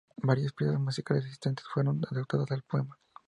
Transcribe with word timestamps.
Varias 0.23 0.51
piezas 0.53 0.79
musicales 0.79 1.25
existentes 1.25 1.67
fueron 1.71 2.01
adaptadas 2.09 2.49
al 2.49 2.63
poema. 2.63 2.97